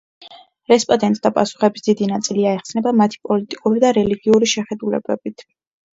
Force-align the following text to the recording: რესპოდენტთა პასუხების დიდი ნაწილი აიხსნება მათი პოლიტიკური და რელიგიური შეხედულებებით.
რესპოდენტთა 0.71 1.31
პასუხების 1.35 1.85
დიდი 1.89 2.09
ნაწილი 2.13 2.47
აიხსნება 2.53 2.95
მათი 3.03 3.21
პოლიტიკური 3.29 3.85
და 3.85 3.93
რელიგიური 3.99 4.51
შეხედულებებით. 4.55 5.51